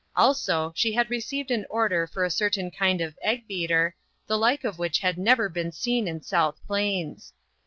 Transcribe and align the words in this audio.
Also 0.15 0.71
she 0.75 0.93
had 0.93 1.11
received 1.11 1.51
an 1.51 1.63
order 1.69 2.07
for 2.07 2.25
a 2.25 2.29
certain 2.31 2.71
kind 2.71 3.01
of 3.01 3.15
egg 3.21 3.47
beater, 3.47 3.95
the 4.25 4.35
like 4.35 4.63
of 4.63 4.79
which 4.79 4.97
had 4.97 5.15
never 5.19 5.47
been 5.47 5.71
seen 5.71 6.07
in 6.07 6.23
South 6.23 6.59
Plains. 6.65 7.33